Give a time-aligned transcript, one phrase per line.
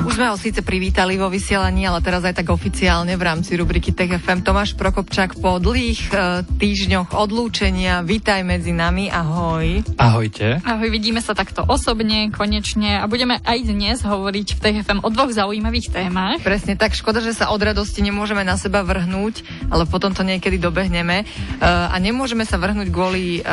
[0.00, 3.92] Už sme ho síce privítali vo vysielaní, ale teraz aj tak oficiálne v rámci rubriky
[3.92, 4.40] Tech FM.
[4.40, 8.00] Tomáš Prokopčák po dlhých e, týždňoch odlúčenia.
[8.00, 9.84] Vítaj medzi nami, ahoj.
[10.00, 10.64] Ahojte.
[10.64, 15.08] Ahoj, vidíme sa takto osobne, konečne a budeme aj dnes hovoriť v Tech FM o
[15.12, 16.40] dvoch zaujímavých témach.
[16.40, 20.56] Presne tak, škoda, že sa od radosti nemôžeme na seba vrhnúť, ale potom to niekedy
[20.56, 21.22] dobehneme.
[21.22, 21.24] E,
[21.60, 23.52] a nemôžeme sa vrhnúť kvôli e,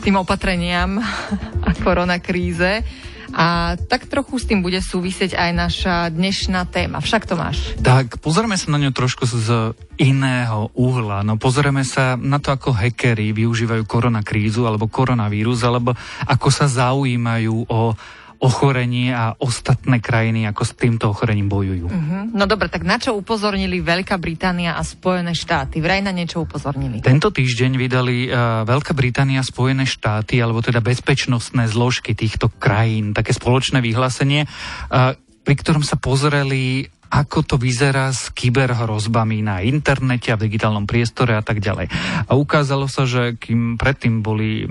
[0.00, 1.04] tým opatreniam
[1.68, 2.80] a koronakríze.
[3.32, 7.00] A tak trochu s tým bude súvisieť aj naša dnešná téma.
[7.00, 7.72] Však to máš.
[7.80, 11.24] Tak, pozrieme sa na ňu trošku z iného uhla.
[11.24, 15.96] No pozrieme sa na to, ako hackeri využívajú koronakrízu alebo koronavírus, alebo
[16.28, 17.96] ako sa zaujímajú o
[18.42, 21.86] ochorenie a ostatné krajiny, ako s týmto ochorením bojujú.
[21.86, 22.26] Uh-huh.
[22.34, 25.78] No dobre, tak na čo upozornili Veľká Británia a Spojené štáty?
[25.78, 26.98] Vraj na niečo upozornili.
[26.98, 33.14] Tento týždeň vydali uh, Veľká Británia a Spojené štáty, alebo teda bezpečnostné zložky týchto krajín,
[33.14, 35.14] také spoločné vyhlásenie, uh,
[35.46, 41.36] pri ktorom sa pozreli ako to vyzerá s kyberhrozbami na internete a v digitálnom priestore
[41.36, 41.92] a tak ďalej.
[42.24, 44.64] A ukázalo sa, že kým predtým boli,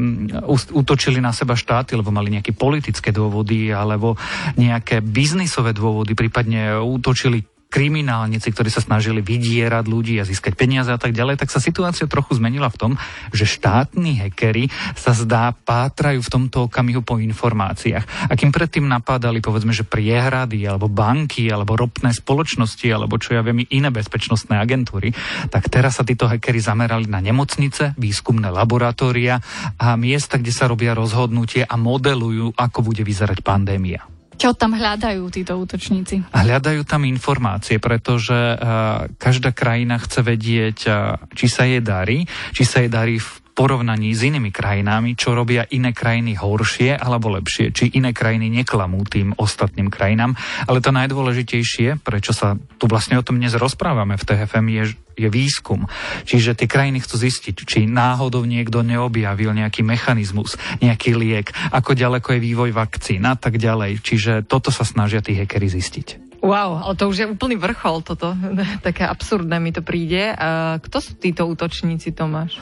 [0.73, 4.17] útočili na seba štáty, lebo mali nejaké politické dôvody alebo
[4.57, 10.99] nejaké biznisové dôvody, prípadne útočili kriminálnici, ktorí sa snažili vydierať ľudí a získať peniaze a
[10.99, 12.91] tak ďalej, tak sa situácia trochu zmenila v tom,
[13.31, 14.67] že štátni hekery
[14.99, 18.27] sa zdá pátrajú v tomto okamihu po informáciách.
[18.27, 23.41] A kým predtým napádali povedzme, že priehrady alebo banky alebo ropné spoločnosti alebo čo ja
[23.41, 25.15] viem iné bezpečnostné agentúry,
[25.47, 29.39] tak teraz sa títo hekery zamerali na nemocnice, výskumné laboratória
[29.79, 34.20] a miesta, kde sa robia rozhodnutie a modelujú, ako bude vyzerať pandémia.
[34.41, 36.33] Čo tam hľadajú títo útočníci?
[36.33, 42.65] Hľadajú tam informácie, pretože uh, každá krajina chce vedieť, uh, či sa jej darí, či
[42.65, 47.75] sa jej darí v porovnaní s inými krajinami, čo robia iné krajiny horšie alebo lepšie,
[47.75, 50.33] či iné krajiny neklamú tým ostatným krajinám.
[50.65, 54.83] Ale to najdôležitejšie, prečo sa tu vlastne o tom dnes rozprávame v TFM, je,
[55.19, 55.85] je výskum.
[56.23, 62.39] Čiže tie krajiny chcú zistiť, či náhodou niekto neobjavil nejaký mechanizmus, nejaký liek, ako ďaleko
[62.39, 63.99] je vývoj vakcín a tak ďalej.
[63.99, 66.30] Čiže toto sa snažia tí hackeri zistiť.
[66.41, 68.33] Wow, ale to už je úplný vrchol toto.
[68.87, 70.33] Také absurdné mi to príde.
[70.81, 72.57] Kto sú títo útočníci, Tomáš?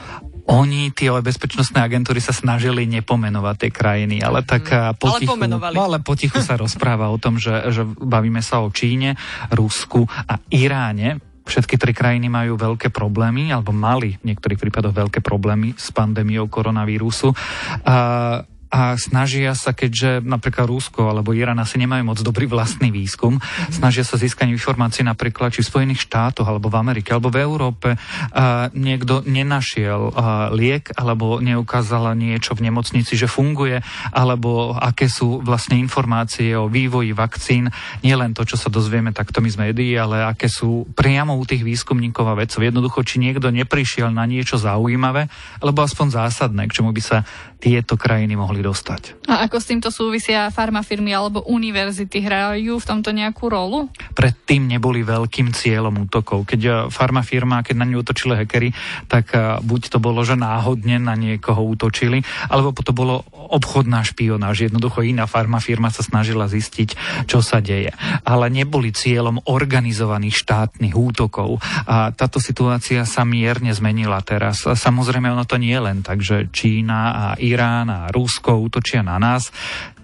[0.50, 5.60] Oni, tie bezpečnostné agentúry sa snažili nepomenovať tie krajiny, ale tak mm, potichu, ale, no,
[5.62, 9.14] ale potichu sa rozpráva o tom, že, že bavíme sa o Číne,
[9.54, 15.18] Rusku a Iráne, Všetky tri krajiny majú veľké problémy, alebo mali v niektorých prípadoch veľké
[15.18, 17.34] problémy s pandémiou koronavírusu.
[17.82, 18.38] A
[18.70, 23.74] a snažia sa, keďže napríklad Rusko alebo Irán asi nemajú moc dobrý vlastný výskum, mm-hmm.
[23.74, 27.98] snažia sa získať informácie napríklad či v Spojených štátoch alebo v Amerike alebo v Európe
[28.30, 30.14] a niekto nenašiel
[30.54, 33.82] liek alebo neukázala niečo v nemocnici, že funguje,
[34.14, 37.66] alebo aké sú vlastne informácie o vývoji vakcín,
[38.06, 41.66] nielen to, čo sa dozvieme takto my z médií, ale aké sú priamo u tých
[41.66, 42.62] výskumníkov a vedcov.
[42.62, 45.26] Jednoducho, či niekto neprišiel na niečo zaujímavé,
[45.58, 47.26] alebo aspoň zásadné, k čomu by sa
[47.60, 49.19] tieto krajiny mohli dostať.
[49.30, 52.18] A ako s týmto súvisia farmafirmy alebo univerzity?
[52.18, 53.86] Hrajú v tomto nejakú rolu?
[54.18, 56.50] Predtým neboli veľkým cieľom útokov.
[56.50, 58.74] Keď eh, farmafirma, keď na ňu útočili hekery,
[59.06, 64.66] tak eh, buď to bolo, že náhodne na niekoho útočili, alebo to bolo obchodná špionáž.
[64.66, 67.94] Jednoducho iná farmafirma sa snažila zistiť, čo sa deje.
[68.26, 71.62] Ale neboli cieľom organizovaných štátnych útokov.
[71.86, 74.66] A táto situácia sa mierne zmenila teraz.
[74.66, 79.19] Samozrejme, ono to nie je len tak, že Čína a Irán a Rusko útočia na
[79.22, 79.50] us.
[79.50, 79.99] nás.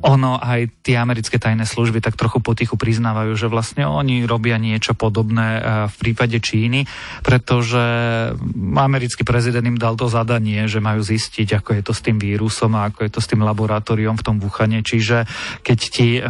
[0.00, 4.96] Ono aj tie americké tajné služby tak trochu potichu priznávajú, že vlastne oni robia niečo
[4.96, 5.62] podobné e,
[5.92, 6.88] v prípade Číny,
[7.20, 7.80] pretože
[8.76, 12.72] americký prezident im dal to zadanie, že majú zistiť, ako je to s tým vírusom
[12.80, 14.80] a ako je to s tým laboratóriom v tom Wuhane.
[14.80, 15.28] Čiže
[15.60, 16.22] keď ti e,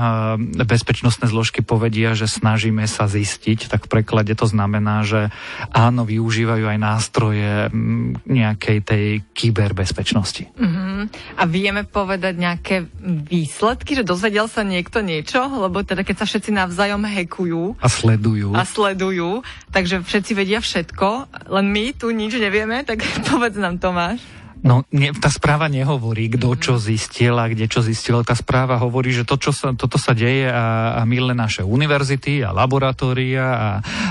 [0.66, 5.30] bezpečnostné zložky povedia, že snažíme sa zistiť, tak v preklade to znamená, že
[5.70, 7.70] áno, využívajú aj nástroje
[8.26, 10.50] nejakej tej kyberbezpečnosti.
[10.58, 11.06] Uh-huh.
[11.38, 16.24] A vieme povedať nejaké výsledky výsledky, že dozvedel sa niekto niečo, lebo teda keď sa
[16.24, 18.56] všetci navzájom hekujú a sledujú.
[18.56, 24.24] A sledujú, takže všetci vedia všetko, len my tu nič nevieme, tak povedz nám Tomáš.
[24.60, 28.20] No, nie, tá správa nehovorí, kto čo zistil a kde čo zistil.
[28.20, 32.44] Tá správa hovorí, že to, čo sa, toto sa deje a, a milé naše univerzity
[32.44, 33.70] a laboratória a,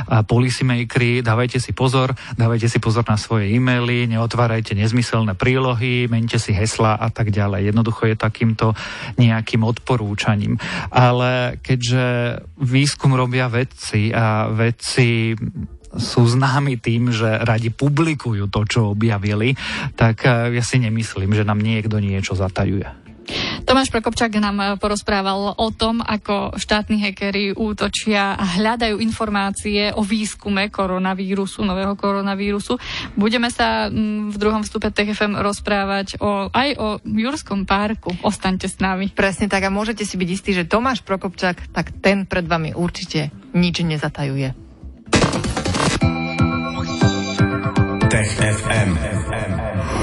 [0.10, 6.42] a policymakery, dávajte si pozor, dávajte si pozor na svoje e-maily, neotvárajte nezmyselné prílohy, mente
[6.42, 7.70] si hesla a tak ďalej.
[7.70, 8.74] Jednoducho je takýmto
[9.22, 10.58] nejakým odporúčaním.
[10.90, 15.38] Ale keďže výskum robia vedci a vedci
[15.98, 19.58] sú známi tým, že radi publikujú to, čo objavili,
[19.98, 23.10] tak ja si nemyslím, že nám niekto niečo zatajuje.
[23.64, 30.02] Tomáš Prokopčák nám eh, porozprával o tom, ako štátni hekery útočia a hľadajú informácie o
[30.02, 32.82] výskume koronavírusu, nového koronavírusu.
[33.14, 38.14] Budeme sa mm, v druhom vstupe TFM rozprávať o, aj o Jurskom parku.
[38.26, 39.14] Ostaňte s nami.
[39.14, 43.30] Presne tak a môžete si byť istí, že Tomáš Prokopčák, tak ten pred vami určite
[43.54, 44.69] nič nezatajuje.
[48.10, 48.90] Tech FM.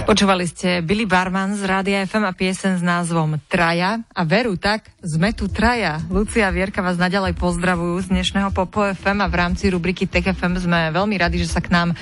[0.06, 4.94] Počúvali ste Billy Barman z Rádia FM a piesen s názvom Traja a veru tak,
[5.02, 5.98] sme tu Traja.
[6.06, 10.54] Lucia Vierka vás naďalej pozdravujú z dnešného Popo FM a v rámci rubriky Tech FM
[10.54, 11.96] sme veľmi radi, že sa k nám e,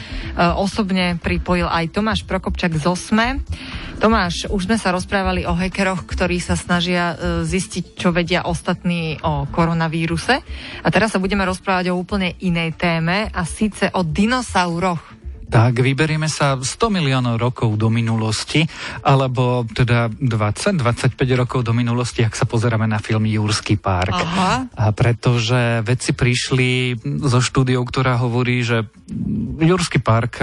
[0.60, 3.40] osobne pripojil aj Tomáš Prokopčak z Osme.
[3.96, 9.16] Tomáš, už sme sa rozprávali o hackeroch, ktorí sa snažia e, zistiť, čo vedia ostatní
[9.24, 10.36] o koronavíruse.
[10.84, 15.13] A teraz sa budeme rozprávať o úplne inej téme a síce o dinosauroch.
[15.44, 18.66] Tak vyberieme sa 100 miliónov rokov do minulosti,
[19.06, 24.14] alebo teda 20-25 rokov do minulosti, ak sa pozeráme na film Jurský park.
[24.14, 24.66] Aha.
[24.74, 28.88] A pretože vedci prišli zo štúdiou, ktorá hovorí, že
[29.60, 30.42] Jurský park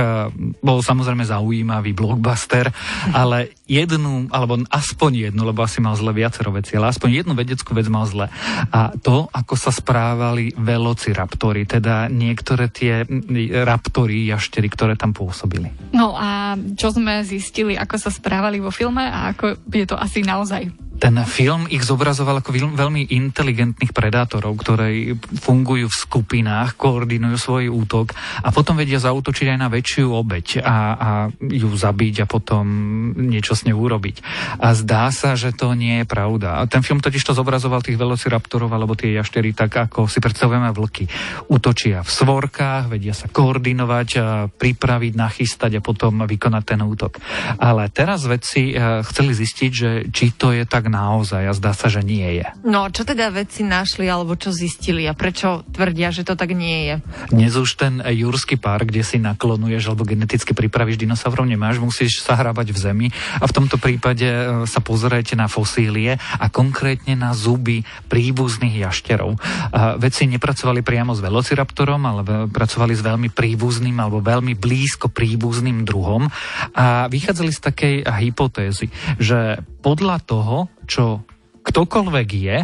[0.62, 2.72] bol samozrejme zaujímavý blockbuster,
[3.12, 7.72] ale jednu, alebo aspoň jednu, lebo asi mal zle viacero veci, ale aspoň jednu vedeckú
[7.76, 8.28] vec mal zle.
[8.72, 13.08] A to, ako sa správali velociraptory, teda niektoré tie
[13.64, 15.72] raptory, jaštery, ktoré tam pôsobili.
[15.92, 20.24] No a čo sme zistili, ako sa správali vo filme a ako je to asi
[20.24, 20.70] naozaj?
[21.02, 28.14] Ten film ich zobrazoval ako veľmi inteligentných predátorov, ktoré fungujú v skupinách, koordinujú svoj útok
[28.46, 31.10] a potom vedia zautočiť aj na väčšiu obeď a, a
[31.42, 32.66] ju zabiť a potom
[33.18, 34.22] niečo s ňou urobiť.
[34.62, 36.62] A zdá sa, že to nie je pravda.
[36.70, 41.10] Ten film totiž to zobrazoval tých velociraptorov alebo tie jaštery tak, ako si predstavujeme vlky.
[41.50, 44.10] Útočia v svorkách, vedia sa koordinovať,
[44.54, 47.18] pripraviť, nachystať a potom vykonať ten útok.
[47.58, 51.88] Ale teraz vedci eh, chceli zistiť, že či to je tak naozaj a zdá sa,
[51.88, 52.48] že nie je.
[52.68, 56.92] No, čo teda vedci našli alebo čo zistili a prečo tvrdia, že to tak nie
[56.92, 56.96] je?
[57.32, 62.36] Dnes už ten Jurský park, kde si naklonuješ alebo geneticky pripravíš dinosaurov, nemáš, musíš sa
[62.36, 63.08] hrábať v zemi
[63.40, 69.40] a v tomto prípade e, sa pozerajte na fosílie a konkrétne na zuby príbuzných jašterov.
[70.02, 72.22] Vedci nepracovali priamo s velociraptorom, ale
[72.52, 76.28] pracovali s veľmi príbuzným alebo veľmi blízko príbuzným druhom
[76.76, 78.90] a vychádzali z takej hypotézy,
[79.22, 81.24] že podľa toho, čo
[81.62, 82.58] ktokoľvek je,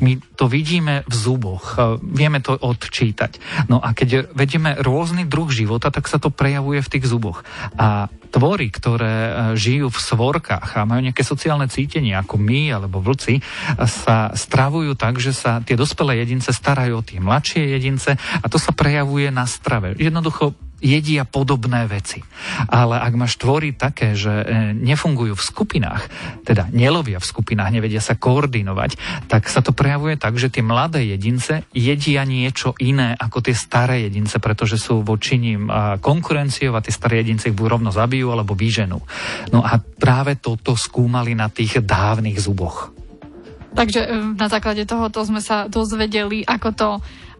[0.00, 3.42] my to vidíme v zuboch, e, vieme to odčítať.
[3.68, 7.42] No a keď vedieme rôzny druh života, tak sa to prejavuje v tých zuboch.
[7.76, 13.02] A tvory, ktoré e, žijú v svorkách a majú nejaké sociálne cítenie, ako my alebo
[13.02, 13.42] vlci,
[13.84, 18.56] sa stravujú tak, že sa tie dospelé jedince starajú o tie mladšie jedince a to
[18.56, 19.98] sa prejavuje na strave.
[19.98, 20.54] Jednoducho
[20.84, 22.20] jedia podobné veci.
[22.68, 24.46] Ale ak máš tvory také, že e,
[24.76, 26.02] nefungujú v skupinách,
[26.44, 31.08] teda nelovia v skupinách, nevedia sa koordinovať, tak sa to prejavuje tak, že tie mladé
[31.16, 35.72] jedince jedia niečo iné ako tie staré jedince, pretože sú voči ním
[36.04, 39.00] konkurenciou a tie staré jedince ich buď rovno zabijú alebo vyženú.
[39.48, 42.92] No a práve toto skúmali na tých dávnych zuboch.
[43.74, 44.08] Takže e,
[44.38, 46.88] na základe tohoto sme sa dozvedeli, ako to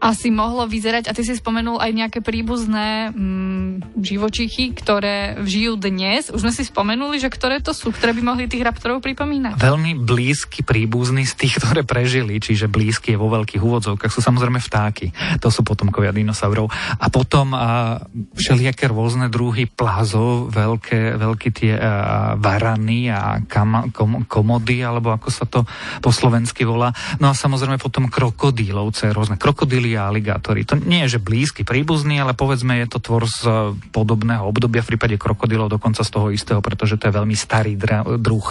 [0.05, 1.09] asi mohlo vyzerať.
[1.09, 6.29] A ty si spomenul aj nejaké príbuzné mm, živočichy, ktoré žijú dnes.
[6.29, 9.57] Už sme si spomenuli, že ktoré to sú, ktoré by mohli tých raptorov pripomínať.
[9.57, 14.61] Veľmi blízky príbuzný z tých, ktoré prežili, čiže blízky je vo veľkých úvodzovkách, sú samozrejme
[14.61, 15.41] vtáky.
[15.41, 16.69] To sú potomkovia dinosaurov.
[17.01, 17.97] A potom a,
[18.37, 25.29] všelijaké rôzne druhy plázov, veľké, veľké tie a, varany a kam, kom, komody, alebo ako
[25.33, 25.65] sa to
[26.05, 26.93] po slovensky volá.
[27.25, 30.67] No a samozrejme potom krokodílovce, rôzne krokodíly a aligátory.
[30.69, 33.55] To nie je, že blízky, príbuzný, ale povedzme je to tvor z eh,
[33.95, 37.79] podobného obdobia v prípade krokodilov dokonca z toho istého, pretože to je veľmi starý
[38.21, 38.47] druh.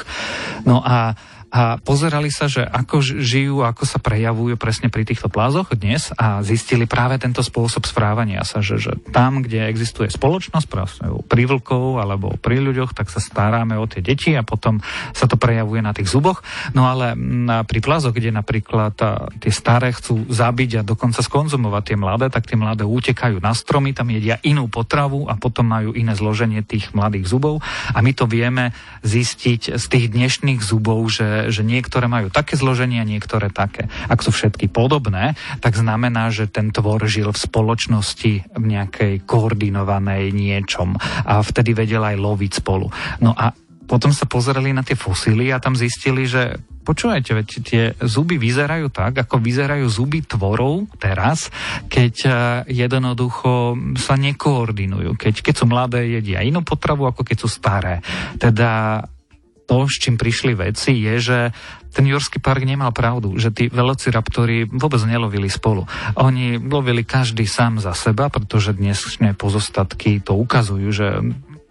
[0.64, 1.14] No a
[1.54, 6.42] a pozerali sa, že ako žijú, ako sa prejavujú presne pri týchto plázoch dnes a
[6.42, 10.66] zistili práve tento spôsob správania sa, že, že tam, kde existuje spoločnosť,
[11.30, 14.82] pri vlkov alebo pri ľuďoch, tak sa staráme o tie deti a potom
[15.14, 16.42] sa to prejavuje na tých zuboch.
[16.74, 21.84] No ale na, pri plázoch, kde napríklad a, tie staré chcú zabiť a dokonca skonzumovať
[21.94, 25.94] tie mladé, tak tie mladé utekajú na stromy, tam jedia inú potravu a potom majú
[25.94, 27.62] iné zloženie tých mladých zubov
[27.94, 28.74] a my to vieme
[29.06, 33.90] zistiť z tých dnešných zubov, že že, niektoré majú také zloženie a niektoré také.
[34.08, 40.32] Ak sú všetky podobné, tak znamená, že ten tvor žil v spoločnosti v nejakej koordinovanej
[40.32, 40.96] niečom
[41.26, 42.88] a vtedy vedel aj loviť spolu.
[43.20, 43.52] No a
[43.84, 48.92] potom sa pozreli na tie fosíly a tam zistili, že počúvajte, veď tie zuby vyzerajú
[48.92, 51.48] tak, ako vyzerajú zuby tvorov teraz,
[51.88, 52.30] keď e,
[52.84, 55.16] jednoducho sa nekoordinujú.
[55.16, 58.04] Keď, keď sú mladé, jedia inú potravu, ako keď sú staré.
[58.36, 59.04] Teda
[59.64, 61.38] to, s čím prišli veci, je, že
[61.94, 65.86] ten Jurský park nemal pravdu, že tí velociraptori vôbec nelovili spolu.
[66.18, 71.08] Oni lovili každý sám za seba, pretože dnešné pozostatky to ukazujú, že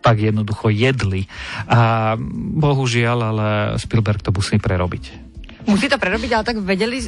[0.02, 1.26] tak jednoducho jedli.
[1.66, 2.14] A
[2.58, 5.34] bohužiaľ, ale Spielberg to musí prerobiť.
[5.70, 6.98] Musí to prerobiť, ale tak vedeli,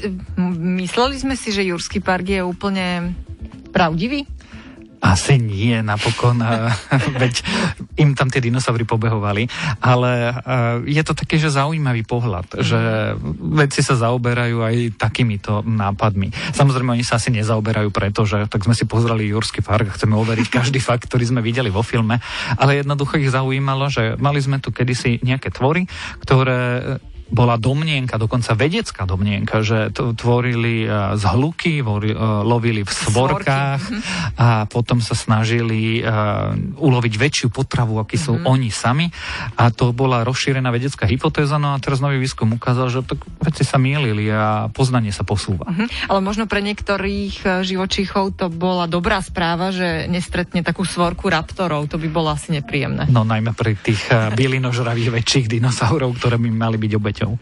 [0.79, 3.15] mysleli sme si, že Jurský park je úplne
[3.75, 4.23] pravdivý?
[5.05, 6.41] Asi nie, napokon,
[7.21, 7.45] veď
[8.01, 9.45] im tam tie dinosaury pobehovali,
[9.85, 10.33] ale
[10.89, 12.65] je to také, že zaujímavý pohľad, mm.
[12.65, 12.81] že
[13.37, 16.33] vedci sa zaoberajú aj takýmito nápadmi.
[16.57, 20.17] Samozrejme, oni sa asi nezaoberajú preto, že tak sme si pozreli Jurský park a chceme
[20.17, 22.25] overiť každý fakt, ktorý sme videli vo filme,
[22.57, 25.85] ale jednoducho ich zaujímalo, že mali sme tu kedysi nejaké tvory,
[26.25, 26.97] ktoré
[27.33, 31.85] bola domnienka, dokonca vedecká domnienka, že tvorili e, z hluky, e,
[32.45, 34.37] lovili v svorkách mm-hmm.
[34.37, 38.51] a potom sa snažili uh, uloviť väčšiu potravu, aký sú mm-hmm.
[38.51, 39.07] oni sami.
[39.57, 43.63] A to bola rozšírená vedecká hypotéza, no a teraz nový výskum ukázal, že tak veci
[43.63, 45.69] sa mýlili a poznanie sa posúva.
[45.71, 46.11] Mm-hmm.
[46.11, 51.97] Ale možno pre niektorých živočíchov to bola dobrá správa, že nestretne takú svorku raptorov, to
[52.01, 53.09] by bolo asi nepríjemné.
[53.09, 57.39] No najmä pre tých bylinožravých väčších dinosaurov, ktoré by mali byť obeť obeťou.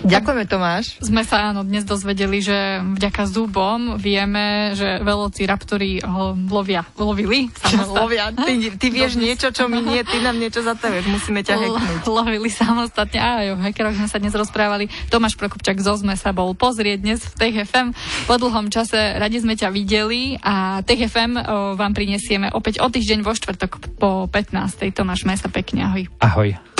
[0.00, 0.96] Ďakujeme, Tomáš.
[1.04, 4.96] Sme sa áno dnes dozvedeli, že vďaka zubom vieme, že
[5.44, 7.52] raptory ho lovia, lovili.
[8.00, 8.32] lovia.
[8.32, 12.02] Ty, ty vieš niečo, čo my nie, ty nám niečo za tebe, musíme ťa heknúť.
[12.08, 14.88] Lovili samostatne, aj o hackeroch sme sa dnes rozprávali.
[15.12, 17.92] Tomáš Prokopčak zo sme sa bol pozrieť dnes v Tech FM.
[18.24, 21.42] Po dlhom čase radi sme ťa videli a Tech FM o,
[21.76, 24.96] vám prinesieme opäť o týždeň vo štvrtok po 15.
[24.96, 26.08] Tomáš, maj sa pekne, ahoj.
[26.24, 26.79] Ahoj.